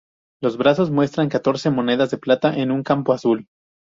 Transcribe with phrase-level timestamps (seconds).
[0.41, 3.45] Los brazos muestran catorce monedas de plata en un campo azul.